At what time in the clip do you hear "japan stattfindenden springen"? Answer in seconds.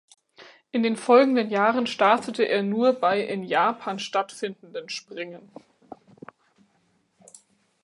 3.43-5.51